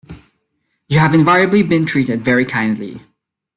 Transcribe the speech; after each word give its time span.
You 0.87 0.97
have 0.97 1.13
invariably 1.13 1.61
been 1.61 1.85
treated 1.85 2.21
very 2.21 2.43
kindly. 2.43 3.01